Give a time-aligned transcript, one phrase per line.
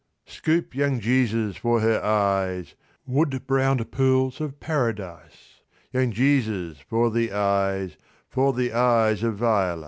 [0.25, 2.73] Scoop, young Jesus, for her eyes,
[3.05, 5.61] Wood browned pools of Paradise—
[5.93, 9.79] Young Jesus, for the eyes, For the eyes of Viola.